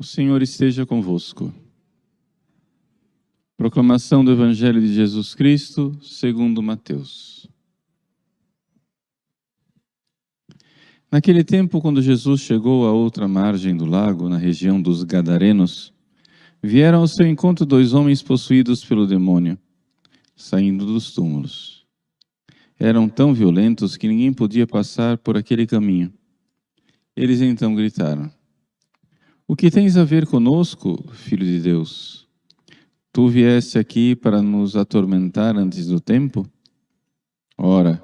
[0.00, 1.52] O Senhor esteja convosco.
[3.54, 7.46] Proclamação do Evangelho de Jesus Cristo, segundo Mateus.
[11.12, 15.92] Naquele tempo, quando Jesus chegou à outra margem do lago, na região dos Gadarenos,
[16.62, 19.58] vieram ao seu encontro dois homens possuídos pelo demônio,
[20.34, 21.84] saindo dos túmulos.
[22.78, 26.10] Eram tão violentos que ninguém podia passar por aquele caminho.
[27.14, 28.32] Eles então gritaram:
[29.50, 32.24] O que tens a ver conosco, filho de Deus?
[33.12, 36.48] Tu vieste aqui para nos atormentar antes do tempo?
[37.58, 38.00] Ora,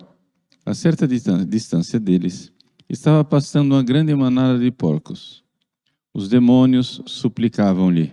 [0.64, 2.52] a certa distância deles,
[2.88, 5.44] estava passando uma grande manada de porcos.
[6.12, 8.12] Os demônios suplicavam-lhe: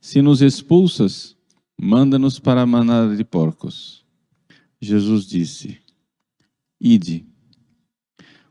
[0.00, 1.36] Se nos expulsas,
[1.80, 4.04] manda-nos para a manada de porcos.
[4.80, 5.78] Jesus disse:
[6.80, 7.24] Ide.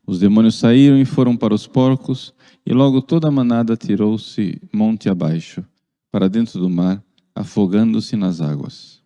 [0.08, 2.34] Os demônios saíram e foram para os porcos,
[2.66, 5.66] e logo toda a manada tirou-se monte abaixo,
[6.10, 7.04] para dentro do mar,
[7.36, 9.04] afogando-se nas águas.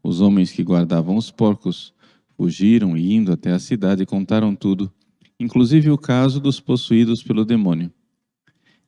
[0.00, 1.92] Os homens que guardavam os porcos
[2.36, 4.92] fugiram e, indo até a cidade, contaram tudo,
[5.38, 7.92] inclusive o caso dos possuídos pelo demônio.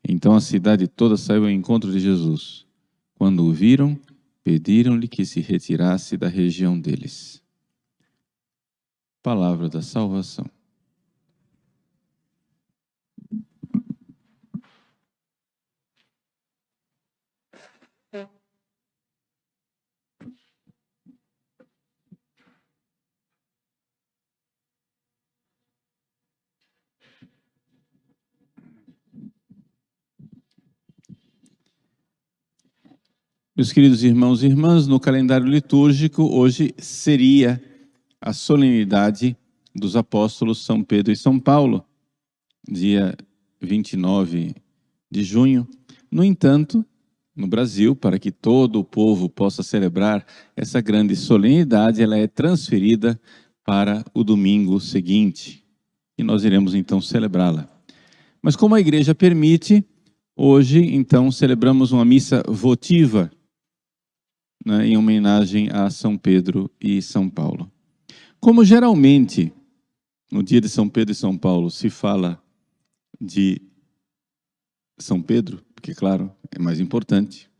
[0.09, 2.65] Então a cidade toda saiu ao encontro de Jesus.
[3.15, 3.99] Quando o viram,
[4.45, 7.43] pediram-lhe que se retirasse da região deles.
[9.25, 10.56] Palavra da salvação.
[33.57, 37.59] Meus queridos irmãos e irmãs, no calendário litúrgico, hoje seria
[38.21, 39.35] a solenidade
[39.75, 41.83] dos apóstolos São Pedro e São Paulo,
[42.71, 43.17] dia
[43.59, 44.55] 29
[45.11, 45.67] de junho.
[46.11, 46.85] No entanto,
[47.35, 53.19] no Brasil, para que todo o povo possa celebrar essa grande solenidade, ela é transferida
[53.65, 55.65] para o domingo seguinte.
[56.19, 57.67] E nós iremos então celebrá-la.
[58.43, 59.83] Mas como a igreja permite,
[60.37, 63.31] hoje então celebramos uma missa votiva
[64.65, 67.71] né, em homenagem a São Pedro e São Paulo.
[68.41, 69.53] Como geralmente,
[70.31, 72.43] no dia de São Pedro e São Paulo, se fala
[73.21, 73.61] de
[74.99, 77.51] São Pedro, porque, claro, é mais importante,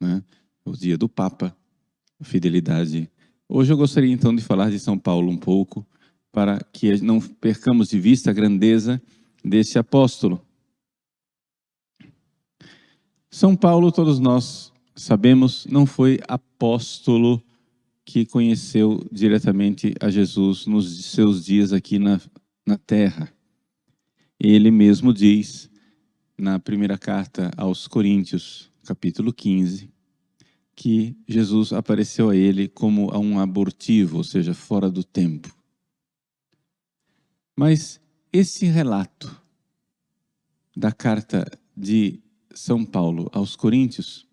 [0.00, 0.22] né,
[0.64, 1.56] o dia do Papa,
[2.20, 3.10] a fidelidade.
[3.48, 5.86] Hoje eu gostaria então de falar de São Paulo um pouco,
[6.32, 9.02] para que não percamos de vista a grandeza
[9.44, 10.40] desse apóstolo.
[13.30, 17.42] São Paulo, todos nós sabemos, não foi apóstolo
[18.04, 22.20] que conheceu diretamente a Jesus nos seus dias aqui na,
[22.66, 23.32] na terra.
[24.40, 25.70] Ele mesmo diz
[26.36, 29.90] na primeira carta aos Coríntios, capítulo 15,
[30.74, 35.54] que Jesus apareceu a ele como a um abortivo, ou seja, fora do tempo.
[37.56, 38.00] Mas
[38.32, 39.40] esse relato
[40.76, 42.20] da carta de
[42.52, 44.27] São Paulo aos Coríntios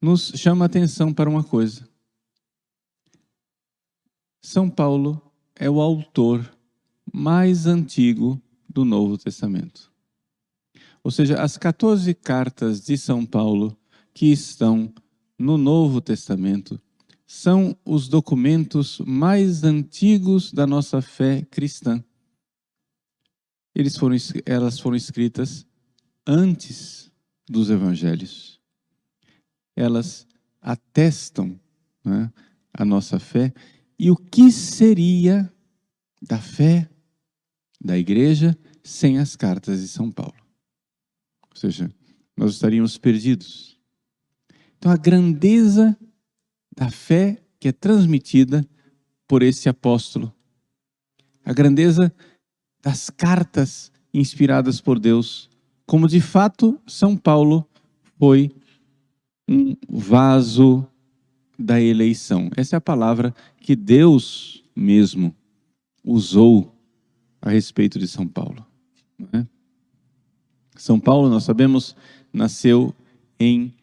[0.00, 1.86] nos chama a atenção para uma coisa.
[4.40, 5.20] São Paulo
[5.54, 6.50] é o autor
[7.12, 9.92] mais antigo do Novo Testamento.
[11.04, 13.76] Ou seja, as 14 cartas de São Paulo
[14.14, 14.92] que estão
[15.38, 16.80] no Novo Testamento
[17.26, 22.02] são os documentos mais antigos da nossa fé cristã.
[23.98, 25.66] Foram, elas foram escritas
[26.26, 27.10] antes
[27.48, 28.59] dos evangelhos
[29.76, 30.26] elas
[30.60, 31.58] atestam
[32.04, 32.30] né,
[32.72, 33.52] a nossa fé
[33.98, 35.52] e o que seria
[36.22, 36.88] da fé
[37.80, 40.34] da igreja sem as cartas de São Paulo.
[41.50, 41.90] Ou seja,
[42.36, 43.78] nós estaríamos perdidos.
[44.78, 45.96] Então, a grandeza
[46.76, 48.66] da fé que é transmitida
[49.28, 50.34] por esse apóstolo,
[51.44, 52.12] a grandeza
[52.82, 55.50] das cartas inspiradas por Deus,
[55.86, 57.68] como de fato São Paulo
[58.18, 58.50] foi
[59.50, 60.86] um vaso
[61.58, 62.48] da eleição.
[62.56, 65.34] Essa é a palavra que Deus mesmo
[66.04, 66.72] usou
[67.42, 68.64] a respeito de São Paulo.
[69.32, 69.44] É?
[70.76, 71.96] São Paulo, nós sabemos,
[72.32, 72.94] nasceu
[73.40, 73.74] em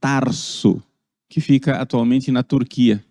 [0.00, 0.82] Tarso,
[1.28, 3.04] que fica atualmente na Turquia,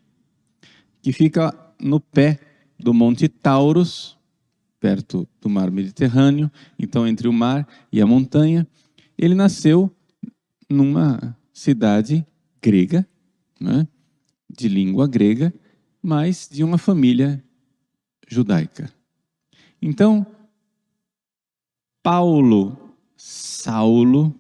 [1.04, 2.40] que fica no pé
[2.78, 4.18] do Monte Taurus,
[4.80, 8.68] perto do mar Mediterrâneo, então entre o mar e a montanha.
[9.18, 9.94] Ele nasceu
[10.70, 12.26] numa cidade
[12.62, 13.08] grega,
[13.60, 13.88] né,
[14.50, 15.54] de língua grega,
[16.02, 17.44] mas de uma família
[18.28, 18.92] judaica.
[19.82, 20.26] Então,
[22.02, 24.34] Paulo, Saulo,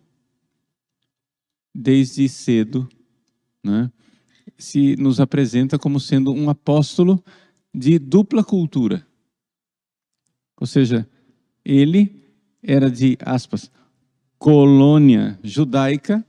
[1.73, 2.87] desde cedo,
[3.63, 3.91] né,
[4.57, 7.23] se nos apresenta como sendo um apóstolo
[7.73, 9.05] de dupla cultura.
[10.59, 11.07] Ou seja,
[11.63, 12.25] ele
[12.61, 13.71] era de, aspas,
[14.37, 16.25] colônia judaica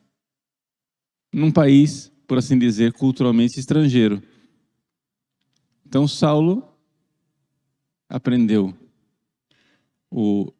[1.32, 4.22] num país, por assim dizer, culturalmente estrangeiro.
[5.86, 6.64] Então, Saulo
[8.08, 8.74] aprendeu
[10.10, 10.52] o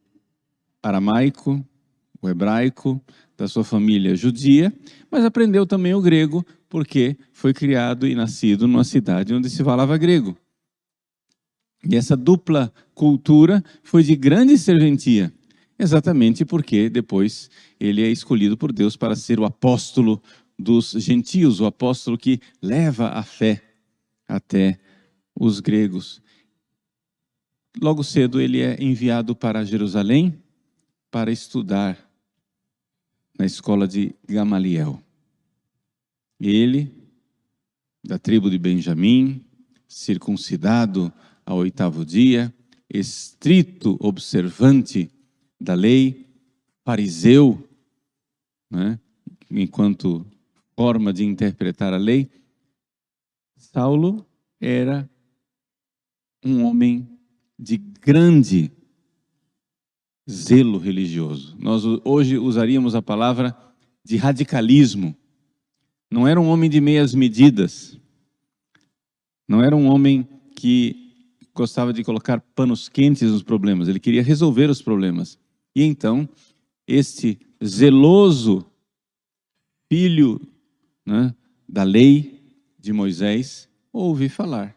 [0.81, 1.63] aramaico,
[2.21, 3.01] o hebraico,
[3.37, 4.71] da sua família judia,
[5.09, 9.97] mas aprendeu também o grego, porque foi criado e nascido numa cidade onde se falava
[9.97, 10.37] grego.
[11.83, 15.33] E essa dupla cultura foi de grande serventia,
[15.79, 20.21] exatamente porque depois ele é escolhido por Deus para ser o apóstolo
[20.61, 23.61] dos gentios, o apóstolo que leva a fé
[24.27, 24.79] até
[25.35, 26.21] os gregos.
[27.81, 30.41] Logo cedo ele é enviado para Jerusalém
[31.09, 31.97] para estudar
[33.37, 35.01] na escola de Gamaliel.
[36.39, 36.91] Ele,
[38.03, 39.43] da tribo de Benjamim,
[39.87, 41.11] circuncidado
[41.45, 42.53] ao oitavo dia,
[42.89, 45.09] estrito observante
[45.59, 46.25] da lei,
[46.83, 47.67] fariseu,
[48.69, 48.99] né,
[49.49, 50.25] enquanto
[50.75, 52.29] forma de interpretar a lei,
[53.55, 54.25] Saulo
[54.59, 55.09] era
[56.43, 57.07] um homem
[57.57, 58.71] de grande
[60.29, 61.55] zelo religioso.
[61.59, 63.55] Nós hoje usaríamos a palavra
[64.03, 65.15] de radicalismo.
[66.09, 67.99] Não era um homem de meias medidas.
[69.47, 71.11] Não era um homem que
[71.53, 73.87] gostava de colocar panos quentes nos problemas.
[73.87, 75.37] Ele queria resolver os problemas.
[75.75, 76.27] E então,
[76.87, 78.65] este zeloso
[79.89, 80.39] filho
[81.05, 81.35] né,
[81.67, 82.41] da lei
[82.79, 84.75] de Moisés ouve falar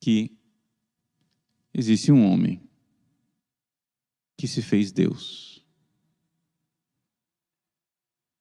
[0.00, 0.36] que
[1.72, 2.60] existe um homem
[4.36, 5.64] que se fez Deus.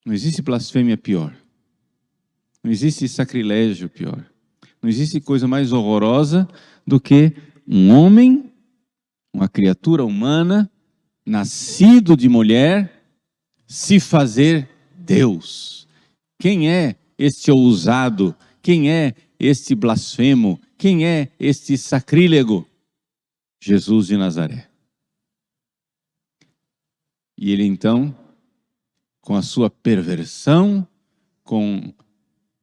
[0.05, 1.35] Não existe blasfêmia pior.
[2.63, 4.25] Não existe sacrilégio pior.
[4.81, 6.47] Não existe coisa mais horrorosa
[6.85, 7.33] do que
[7.67, 8.51] um homem,
[9.31, 10.69] uma criatura humana,
[11.25, 13.05] nascido de mulher,
[13.67, 14.67] se fazer
[14.97, 15.87] Deus.
[16.41, 18.35] Quem é este ousado?
[18.63, 20.59] Quem é este blasfemo?
[20.75, 22.67] Quem é este sacrílego?
[23.61, 24.67] Jesus de Nazaré.
[27.37, 28.17] E ele então,
[29.21, 30.87] com a sua perversão,
[31.43, 31.93] com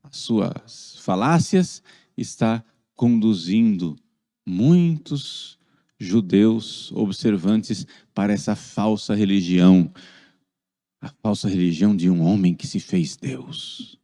[0.03, 1.81] as suas falácias,
[2.17, 2.65] está
[2.97, 3.97] conduzindo
[4.45, 5.57] muitos
[5.97, 9.89] judeus observantes para essa falsa religião,
[11.01, 13.99] a falsa religião de um homem que se fez Deus.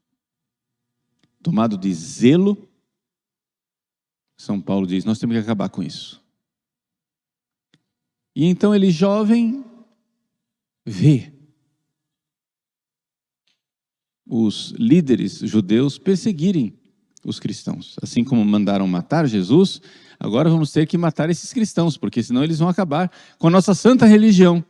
[1.43, 2.69] Tomado de zelo,
[4.37, 6.23] São Paulo diz: nós temos que acabar com isso.
[8.35, 9.65] E então ele, jovem,
[10.85, 11.33] vê
[14.27, 16.77] os líderes judeus perseguirem
[17.25, 17.97] os cristãos.
[18.03, 19.81] Assim como mandaram matar Jesus,
[20.19, 23.75] agora vamos ter que matar esses cristãos, porque senão eles vão acabar com a nossa
[23.75, 24.65] santa religião.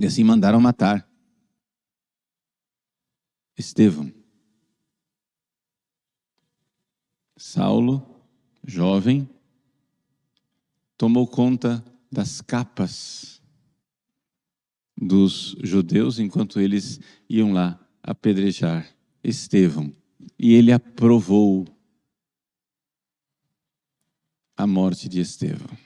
[0.00, 1.08] E assim mandaram matar
[3.56, 4.12] Estevão.
[7.36, 8.04] Saulo,
[8.66, 9.28] jovem,
[10.96, 13.42] tomou conta das capas
[14.96, 18.88] dos judeus enquanto eles iam lá apedrejar
[19.22, 19.92] Estevão.
[20.38, 21.66] E ele aprovou
[24.56, 25.83] a morte de Estevão.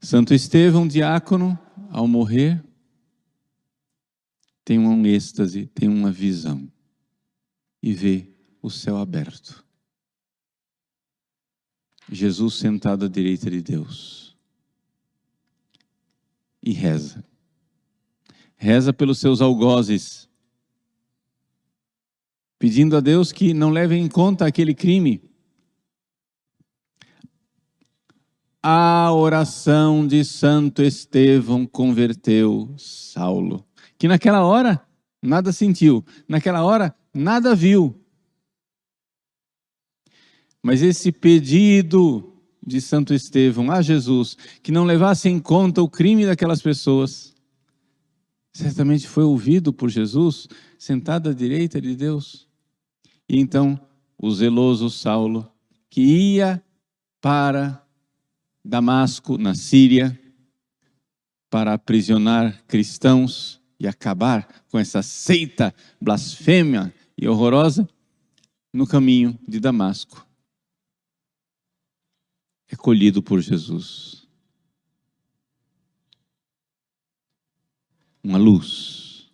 [0.00, 1.58] Santo Estevão, diácono,
[1.90, 2.64] ao morrer,
[4.64, 6.70] tem um êxtase, tem uma visão
[7.82, 8.30] e vê
[8.62, 9.64] o céu aberto.
[12.10, 14.36] Jesus sentado à direita de Deus
[16.62, 17.24] e reza.
[18.56, 20.28] Reza pelos seus algozes,
[22.58, 25.29] pedindo a Deus que não leve em conta aquele crime.
[28.62, 33.66] A oração de Santo Estevão converteu Saulo,
[33.98, 34.86] que naquela hora
[35.22, 37.98] nada sentiu, naquela hora nada viu.
[40.62, 46.26] Mas esse pedido de Santo Estevão a Jesus, que não levasse em conta o crime
[46.26, 47.34] daquelas pessoas,
[48.52, 50.46] certamente foi ouvido por Jesus,
[50.78, 52.46] sentado à direita de Deus.
[53.26, 53.80] E então
[54.18, 55.50] o zeloso Saulo,
[55.88, 56.62] que ia
[57.22, 57.82] para
[58.70, 60.18] Damasco, na Síria,
[61.50, 67.88] para aprisionar cristãos e acabar com essa seita blasfêmia e horrorosa,
[68.72, 70.26] no caminho de Damasco
[72.68, 74.20] é colhido por Jesus.
[78.22, 79.30] uma luz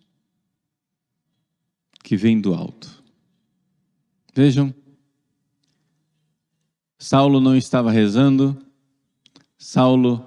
[2.03, 3.03] que vem do alto.
[4.33, 4.73] Vejam,
[6.97, 8.57] Saulo não estava rezando,
[9.69, 10.25] Saulo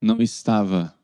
[0.00, 0.94] não estava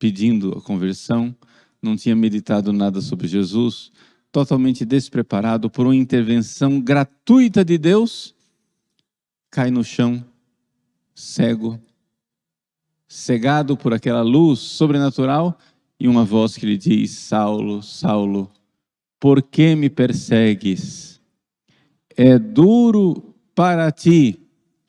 [0.00, 1.32] pedindo a conversão,
[1.80, 3.92] não tinha meditado nada sobre Jesus,
[4.32, 8.34] totalmente despreparado por uma intervenção gratuita de Deus,
[9.48, 10.24] cai no chão,
[11.14, 11.80] cego,
[13.06, 15.56] cegado por aquela luz sobrenatural
[16.00, 18.50] e uma voz que lhe diz: Saulo, Saulo,
[19.20, 21.20] por que me persegues?
[22.16, 24.36] É duro para ti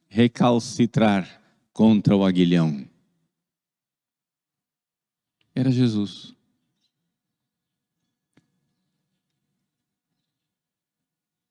[0.08, 1.41] recalcitrar
[1.82, 2.88] contra o aguilhão.
[5.56, 6.32] Era Jesus.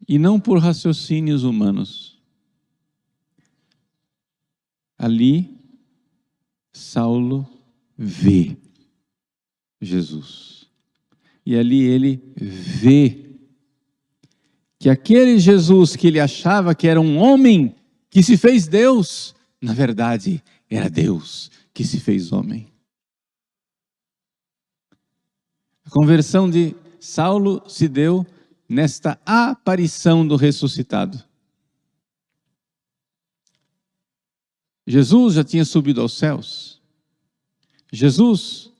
[0.06, 2.16] E não por raciocínios humanos.
[4.96, 5.58] Ali,
[6.72, 7.44] Saulo
[7.98, 8.56] vê
[9.80, 10.70] Jesus.
[11.44, 13.36] E ali ele vê
[14.78, 17.74] que aquele Jesus que ele achava que era um homem
[18.08, 22.72] que se fez Deus, na verdade era Deus que se fez homem.
[25.84, 28.24] A conversão de Saulo se deu
[28.68, 31.22] nesta aparição do ressuscitado.
[34.86, 36.80] Jesus já tinha subido aos céus.
[37.92, 38.72] Jesus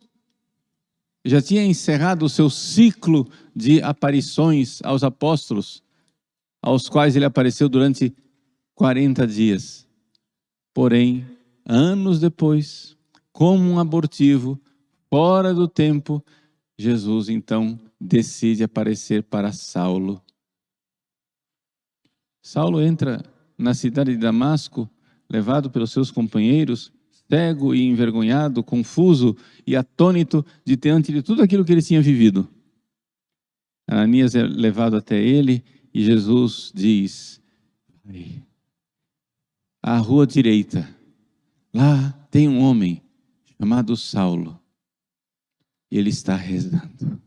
[1.25, 5.83] já tinha encerrado o seu ciclo de aparições aos apóstolos,
[6.63, 8.15] aos quais ele apareceu durante
[8.75, 9.90] 40 dias.
[10.73, 11.27] Porém,
[11.65, 12.97] anos depois,
[13.33, 14.61] como um abortivo,
[15.09, 16.25] fora do tempo,
[16.79, 20.23] Jesus então decide aparecer para Saulo.
[22.43, 23.23] Saulo entra
[23.59, 24.89] na cidade de Damasco,
[25.29, 26.93] levado pelos seus companheiros,
[27.31, 29.37] cego e envergonhado, confuso
[29.67, 32.49] e atônito diante de tudo aquilo que ele tinha vivido.
[33.89, 35.63] Ananias é levado até ele
[35.93, 37.43] e Jesus diz:
[39.83, 40.89] à rua direita,
[41.73, 43.03] lá tem um homem
[43.59, 44.59] chamado Saulo.
[45.91, 47.21] Ele está rezando.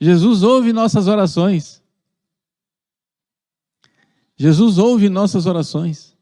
[0.00, 1.82] Jesus ouve nossas orações.
[4.36, 6.16] Jesus ouve nossas orações.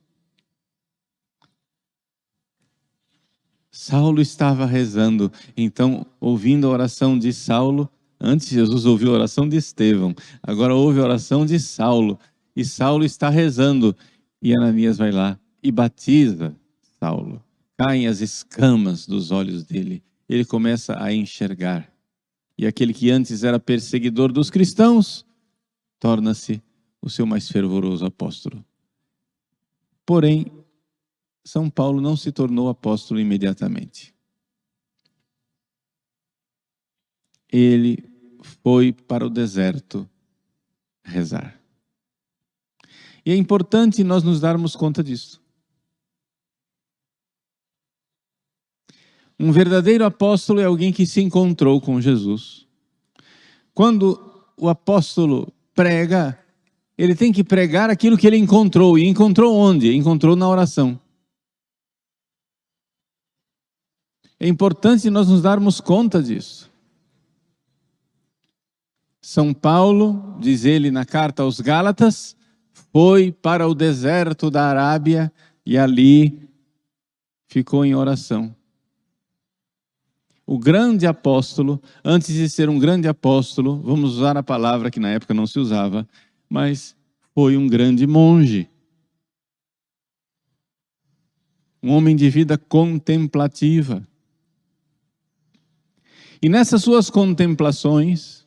[3.70, 7.88] Saulo estava rezando, então, ouvindo a oração de Saulo,
[8.20, 12.18] antes Jesus ouviu a oração de Estevão, agora ouve a oração de Saulo,
[12.58, 13.96] e Saulo está rezando,
[14.42, 16.56] e Ananias vai lá e batiza
[16.98, 17.40] Saulo.
[17.78, 21.88] Caem as escamas dos olhos dele, ele começa a enxergar
[22.58, 25.24] e aquele que antes era perseguidor dos cristãos
[26.00, 26.60] torna-se
[27.00, 28.64] o seu mais fervoroso apóstolo.
[30.04, 30.46] Porém,
[31.44, 34.12] São Paulo não se tornou apóstolo imediatamente.
[37.48, 38.02] Ele
[38.42, 40.08] foi para o deserto
[41.04, 41.57] rezar.
[43.28, 45.38] E é importante nós nos darmos conta disso.
[49.38, 52.66] Um verdadeiro apóstolo é alguém que se encontrou com Jesus.
[53.75, 54.18] Quando
[54.56, 56.42] o apóstolo prega,
[56.97, 58.99] ele tem que pregar aquilo que ele encontrou.
[58.99, 59.94] E encontrou onde?
[59.94, 60.99] Encontrou na oração.
[64.40, 66.70] É importante nós nos darmos conta disso.
[69.20, 72.38] São Paulo, diz ele na carta aos Gálatas,
[72.98, 75.32] foi para o deserto da Arábia
[75.64, 76.50] e ali
[77.46, 78.52] ficou em oração
[80.44, 85.10] o grande apóstolo, antes de ser um grande apóstolo, vamos usar a palavra que na
[85.10, 86.08] época não se usava,
[86.48, 86.96] mas
[87.34, 88.66] foi um grande monge.
[91.82, 94.02] Um homem de vida contemplativa.
[96.40, 98.46] E nessas suas contemplações,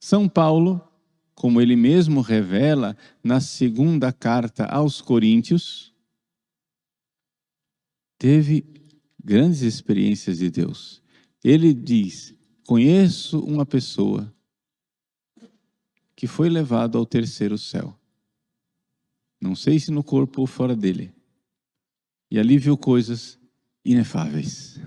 [0.00, 0.87] São Paulo,
[1.38, 5.94] como ele mesmo revela na segunda carta aos Coríntios,
[8.18, 8.66] teve
[9.22, 11.00] grandes experiências de Deus.
[11.44, 12.34] Ele diz:
[12.66, 14.34] Conheço uma pessoa
[16.16, 17.96] que foi levado ao terceiro céu.
[19.40, 21.14] Não sei se no corpo ou fora dele.
[22.28, 23.38] E ali viu coisas
[23.84, 24.80] inefáveis.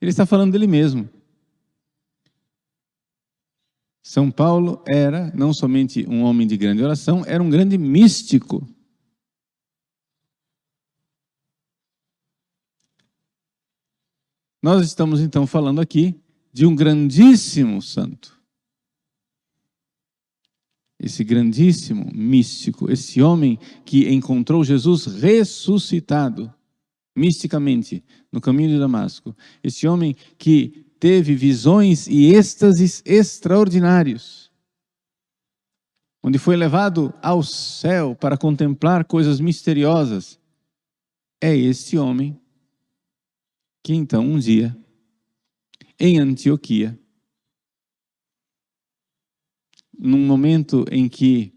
[0.00, 1.08] Ele está falando dele mesmo.
[4.08, 8.66] São Paulo era não somente um homem de grande oração, era um grande místico.
[14.62, 16.18] Nós estamos então falando aqui
[16.50, 18.34] de um grandíssimo santo.
[20.98, 26.50] Esse grandíssimo místico, esse homem que encontrou Jesus ressuscitado.
[27.14, 34.50] misticamente no caminho de Damasco, esse homem que teve visões e êxtases extraordinários,
[36.22, 40.38] onde foi levado ao céu para contemplar coisas misteriosas,
[41.40, 42.38] é este homem
[43.82, 44.76] que então um dia,
[45.98, 46.98] em Antioquia,
[49.98, 51.52] num momento em que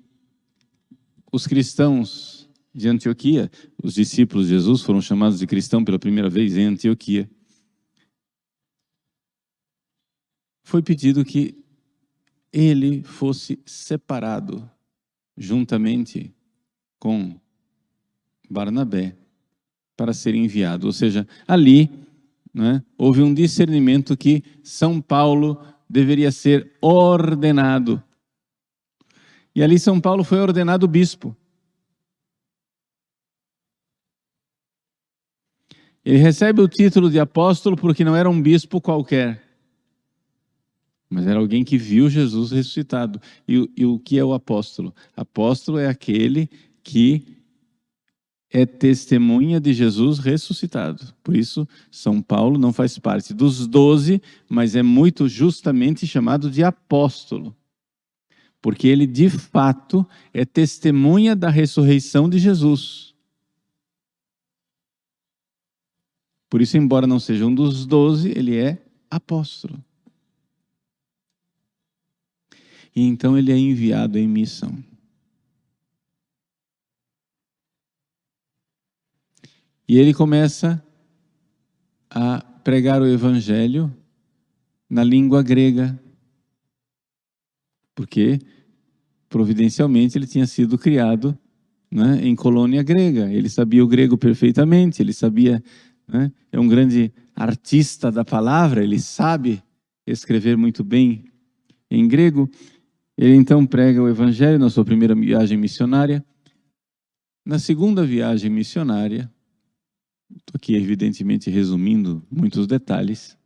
[1.32, 3.52] os cristãos de Antioquia,
[3.84, 7.30] os discípulos de Jesus foram chamados de cristão pela primeira vez em Antioquia,
[10.72, 11.62] foi pedido que
[12.54, 14.70] ele fosse separado
[15.36, 16.34] juntamente
[16.98, 17.38] com
[18.50, 19.18] Barnabé
[19.98, 20.88] para ser enviado.
[20.88, 21.90] Ou seja, ali
[22.54, 28.02] né, houve um discernimento que São Paulo deveria ser ordenado.
[29.54, 31.36] E ali São Paulo foi ordenado bispo.
[36.06, 39.51] Ele recebe o título de apóstolo porque não era um bispo qualquer,
[41.12, 43.22] mas era alguém que viu Jesus ressuscitado.
[43.46, 44.96] E, e o que é o apóstolo?
[45.14, 46.50] Apóstolo é aquele
[46.82, 47.38] que
[48.50, 51.14] é testemunha de Jesus ressuscitado.
[51.22, 56.64] Por isso, São Paulo não faz parte dos doze, mas é muito justamente chamado de
[56.64, 57.54] apóstolo.
[58.62, 63.14] Porque ele, de fato, é testemunha da ressurreição de Jesus.
[66.50, 69.84] Por isso, embora não seja um dos doze, ele é apóstolo.
[72.96, 74.78] E então ele é enviado em missão.
[79.88, 80.84] E ele começa
[82.10, 83.94] a pregar o evangelho
[84.90, 86.00] na língua grega,
[87.96, 88.40] porque
[89.30, 91.38] providencialmente ele tinha sido criado
[91.90, 93.32] né, em colônia grega.
[93.32, 95.64] Ele sabia o grego perfeitamente, ele sabia
[96.08, 96.32] né?
[96.52, 99.64] é um grande artista da palavra, ele sabe
[100.06, 101.26] escrever muito bem
[101.90, 102.50] em grego.
[103.18, 106.26] Ele então prega o evangelho na sua primeira viagem missionária.
[107.46, 109.32] Na segunda viagem missionária,
[110.30, 113.38] estou aqui evidentemente resumindo muitos detalhes.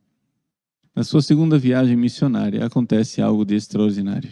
[0.93, 4.31] Na sua segunda viagem missionária acontece algo de extraordinário,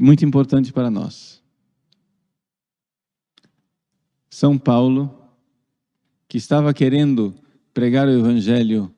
[0.00, 1.42] muito importante para nós.
[4.30, 5.26] São Paulo
[6.28, 7.34] que estava querendo
[7.72, 8.94] pregar o evangelho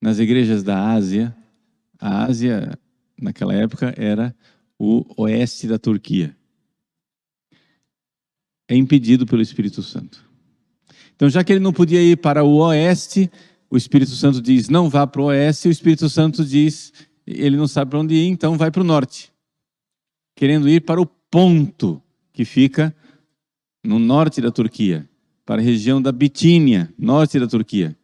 [0.00, 1.36] nas igrejas da Ásia.
[1.98, 2.78] A Ásia,
[3.22, 4.34] naquela época, era
[4.78, 6.36] o oeste da Turquia.
[8.68, 10.24] É impedido pelo Espírito Santo.
[11.14, 13.30] Então, já que ele não podia ir para o oeste,
[13.70, 16.92] o Espírito Santo diz: não vá para o oeste, o Espírito Santo diz:
[17.26, 19.32] ele não sabe para onde ir, então vai para o norte.
[20.34, 22.94] Querendo ir para o ponto que fica
[23.84, 25.08] no norte da Turquia
[25.44, 27.96] para a região da Bitínia, norte da Turquia.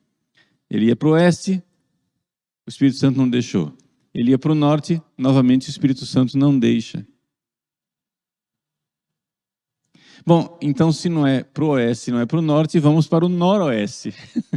[0.68, 1.62] Ele ia para o oeste,
[2.66, 3.72] o Espírito Santo não deixou.
[4.18, 7.06] Ele ia para o norte, novamente o Espírito Santo não deixa.
[10.26, 13.24] Bom, então se não é para o oeste, não é para o norte, vamos para
[13.24, 14.12] o noroeste.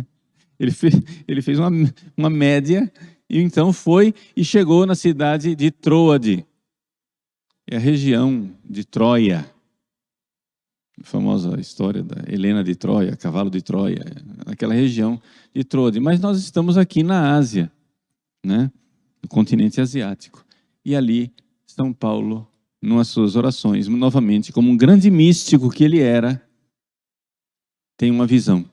[0.59, 0.95] ele fez,
[1.27, 1.69] ele fez uma,
[2.17, 2.91] uma média
[3.29, 6.43] e então foi e chegou na cidade de Troade.
[7.69, 9.47] É a região de Troia
[11.03, 14.03] famosa história da Helena de Troia, cavalo de Troia,
[14.43, 15.21] naquela região
[15.53, 15.99] de Troade.
[15.99, 17.71] Mas nós estamos aqui na Ásia,
[18.43, 18.71] né?
[19.21, 20.45] No continente asiático.
[20.83, 21.33] E ali,
[21.65, 22.47] São Paulo,
[22.81, 26.41] nas suas orações, novamente, como um grande místico que ele era,
[27.95, 28.69] tem uma visão.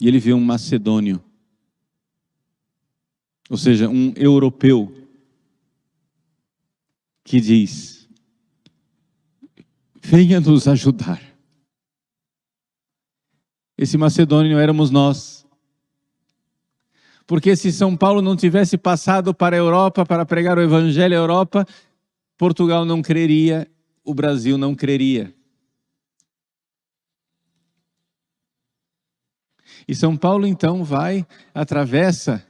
[0.00, 1.22] E ele vê um macedônio,
[3.50, 4.94] ou seja, um europeu,
[7.24, 8.08] que diz:
[10.02, 11.20] venha nos ajudar.
[13.76, 15.46] Esse macedônio éramos nós.
[17.28, 21.20] Porque se São Paulo não tivesse passado para a Europa para pregar o evangelho à
[21.20, 21.66] Europa,
[22.38, 23.70] Portugal não creria,
[24.02, 25.34] o Brasil não creria.
[29.86, 32.42] E São Paulo então vai, atravessa,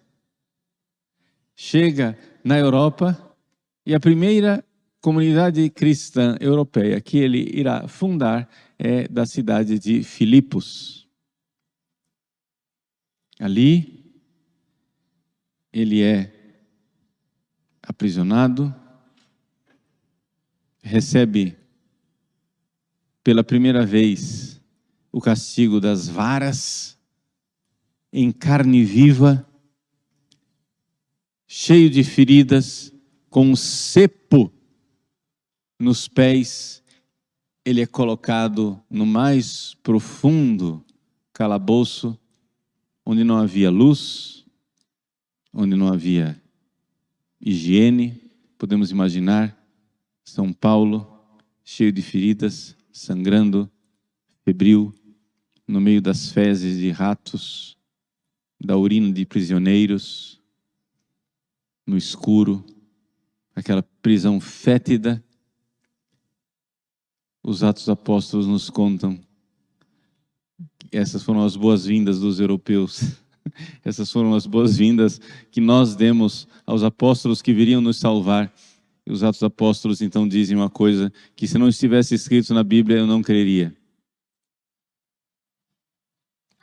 [1.57, 3.19] chega na Europa,
[3.85, 4.65] e a primeira
[5.01, 11.09] comunidade cristã europeia que ele irá fundar é da cidade de Filipos.
[13.41, 13.98] Ali,
[15.73, 16.33] ele é
[17.83, 18.75] aprisionado,
[20.83, 21.57] recebe
[23.23, 24.61] pela primeira vez
[25.13, 26.99] o castigo das varas,
[28.13, 29.47] em carne viva,
[31.47, 32.93] cheio de feridas,
[33.29, 34.53] com cepo
[35.79, 36.83] nos pés,
[37.65, 40.85] ele é colocado no mais profundo
[41.33, 42.19] calabouço,
[43.05, 44.38] onde não havia luz,
[45.53, 46.41] onde não havia
[47.41, 49.57] higiene, podemos imaginar
[50.25, 51.07] São Paulo
[51.65, 53.71] cheio de feridas, sangrando,
[54.45, 54.95] febril,
[55.67, 57.77] no meio das fezes de ratos,
[58.59, 60.41] da urina de prisioneiros,
[61.87, 62.65] no escuro,
[63.55, 65.23] aquela prisão fétida.
[67.43, 69.21] Os Atos Apóstolos nos contam
[70.91, 73.17] essas foram as boas-vindas dos europeus.
[73.85, 78.53] Essas foram as boas-vindas que nós demos aos apóstolos que viriam nos salvar.
[79.07, 82.99] E os Atos Apóstolos então dizem uma coisa que se não estivesse escrito na Bíblia
[82.99, 83.75] eu não creria.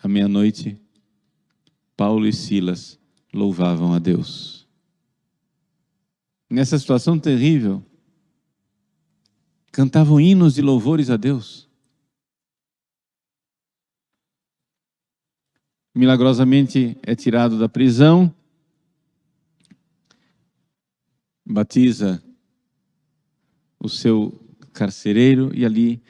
[0.01, 0.79] À meia-noite,
[1.97, 2.99] Paulo e Silas
[3.33, 4.67] louvavam a Deus.
[6.47, 7.83] Nessa situação terrível,
[9.71, 11.64] cantavam hinos de louvores a Deus.
[15.95, 18.29] Milagrosamente é tirado da prisão,
[21.45, 22.21] batiza
[23.79, 24.37] o seu
[24.73, 26.03] carcereiro e ali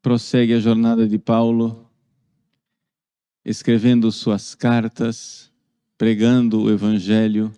[0.00, 1.90] prossegue a jornada de Paulo
[3.44, 5.50] escrevendo suas cartas,
[5.98, 7.52] pregando o Evangelho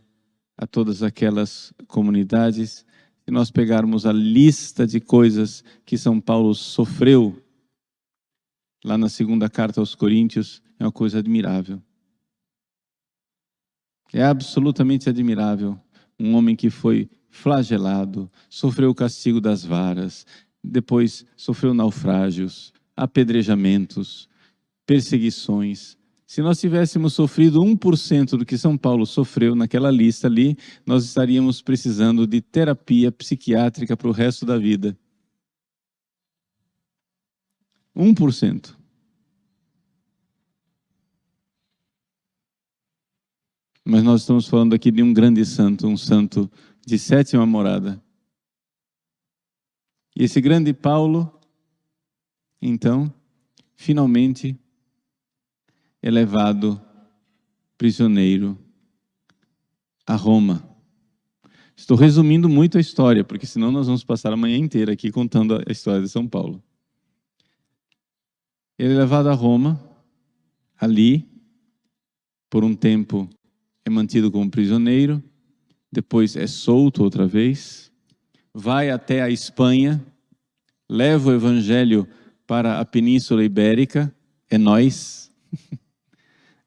[0.57, 2.87] a todas aquelas comunidades.
[3.27, 7.39] Se nós pegarmos a lista de coisas que São Paulo sofreu,
[8.83, 11.83] lá na segunda carta aos Coríntios, é uma coisa admirável.
[14.13, 15.79] É absolutamente admirável.
[16.21, 20.25] Um homem que foi flagelado, sofreu o castigo das varas,
[20.63, 24.29] depois sofreu naufrágios, apedrejamentos,
[24.87, 25.97] perseguições.
[26.27, 31.61] Se nós tivéssemos sofrido 1% do que São Paulo sofreu naquela lista ali, nós estaríamos
[31.61, 34.97] precisando de terapia psiquiátrica para o resto da vida.
[37.97, 38.84] 1%.
[43.85, 46.51] Mas nós estamos falando aqui de um grande santo, um santo
[46.87, 48.03] de sétima morada.
[50.17, 51.31] E esse grande Paulo,
[52.63, 53.13] então,
[53.75, 54.59] finalmente
[56.01, 56.81] é levado
[57.77, 58.59] prisioneiro
[60.07, 60.67] a Roma.
[61.77, 65.57] Estou resumindo muito a história, porque senão nós vamos passar a manhã inteira aqui contando
[65.57, 66.63] a história de São Paulo.
[68.79, 69.81] Ele é levado a Roma,
[70.79, 71.29] ali,
[72.49, 73.29] por um tempo
[73.85, 75.23] é mantido como prisioneiro,
[75.93, 77.93] depois é solto outra vez,
[78.53, 80.05] vai até a Espanha,
[80.89, 82.09] leva o evangelho
[82.47, 84.15] para a Península Ibérica,
[84.51, 85.31] é nós.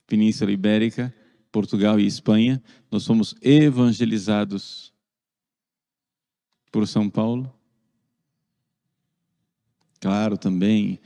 [0.06, 1.14] Península Ibérica,
[1.52, 4.94] Portugal e Espanha, nós fomos evangelizados
[6.72, 7.54] por São Paulo.
[10.00, 11.00] Claro, também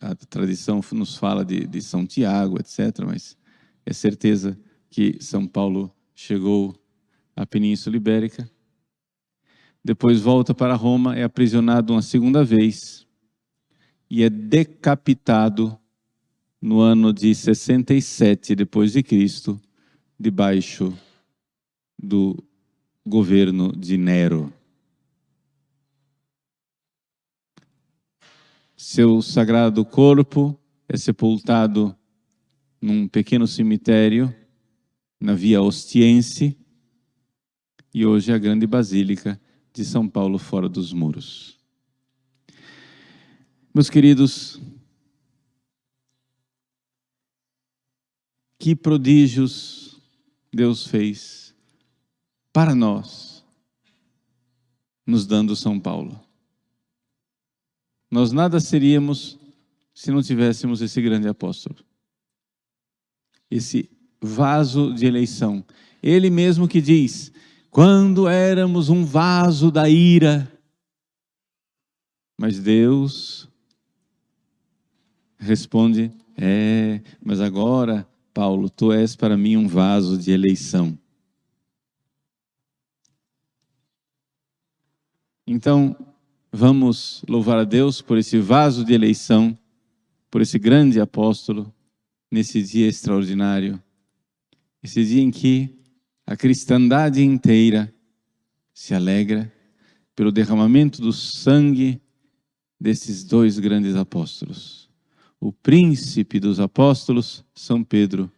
[0.00, 3.36] a tradição nos fala de, de São Tiago, etc., mas
[3.84, 4.58] é certeza
[4.90, 6.74] que São Paulo chegou
[7.34, 8.50] à Península Ibérica.
[9.84, 13.06] Depois volta para Roma, é aprisionado uma segunda vez
[14.10, 15.78] e é decapitado
[16.60, 19.60] no ano de 67 depois de Cristo,
[20.18, 20.96] debaixo
[21.98, 22.42] do
[23.06, 24.52] governo de Nero.
[28.76, 31.96] Seu sagrado corpo é sepultado
[32.80, 34.34] num pequeno cemitério
[35.20, 36.56] na Via Ostiense
[37.92, 39.40] e hoje a grande basílica
[39.72, 41.58] de São Paulo fora dos muros.
[43.74, 44.60] Meus queridos,
[48.58, 50.00] que prodígios
[50.52, 51.54] Deus fez
[52.52, 53.44] para nós,
[55.06, 56.18] nos dando São Paulo.
[58.10, 59.38] Nós nada seríamos
[59.94, 61.84] se não tivéssemos esse grande apóstolo,
[63.50, 65.64] esse vaso de eleição.
[66.02, 67.32] Ele mesmo que diz:
[67.70, 70.50] quando éramos um vaso da ira,
[72.38, 73.48] mas Deus
[75.38, 80.98] responde: é, mas agora Paulo, tu és para mim um vaso de eleição.
[85.46, 85.96] Então,
[86.52, 89.58] vamos louvar a Deus por esse vaso de eleição,
[90.30, 91.72] por esse grande apóstolo,
[92.30, 93.82] nesse dia extraordinário,
[94.86, 95.78] esse dia em que
[96.26, 97.92] a cristandade inteira
[98.74, 99.52] se alegra
[100.14, 102.00] pelo derramamento do sangue
[102.80, 104.86] desses dois grandes apóstolos
[105.40, 108.30] o príncipe dos apóstolos, São Pedro,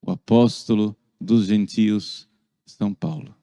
[0.00, 2.28] o apóstolo dos gentios,
[2.64, 3.34] São Paulo.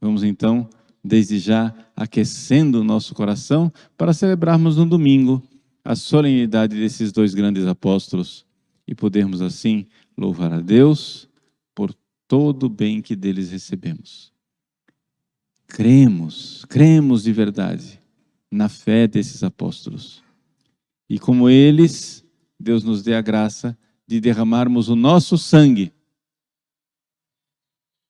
[0.00, 0.68] Vamos então
[1.04, 5.42] desde já aquecendo o nosso coração para celebrarmos no domingo
[5.84, 8.44] a solenidade desses dois grandes apóstolos
[8.86, 9.86] e podermos assim
[10.16, 11.28] louvar a Deus
[12.30, 14.32] todo o bem que deles recebemos.
[15.66, 18.00] Cremos, cremos de verdade
[18.48, 20.22] na fé desses apóstolos.
[21.08, 22.24] E como eles,
[22.56, 25.92] Deus nos dê a graça de derramarmos o nosso sangue,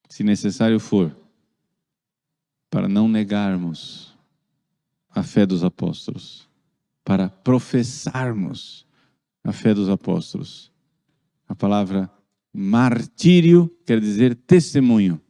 [0.06, 1.16] se necessário for,
[2.68, 4.14] para não negarmos
[5.08, 6.46] a fé dos apóstolos,
[7.02, 8.86] para professarmos
[9.42, 10.70] a fé dos apóstolos.
[11.48, 12.19] A palavra
[12.52, 15.20] martírio quer dizer testemunho,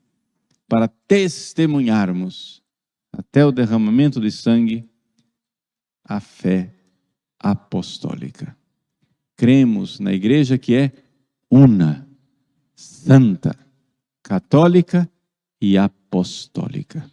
[0.68, 2.62] para testemunharmos
[3.12, 4.88] até o derramamento de sangue
[6.04, 6.74] a fé
[7.38, 8.56] apostólica.
[9.36, 10.92] Cremos na igreja que é
[11.50, 12.06] una,
[12.74, 13.56] santa,
[14.22, 15.10] católica
[15.60, 17.10] e apostólica.